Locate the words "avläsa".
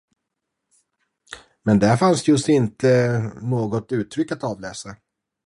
4.43-4.97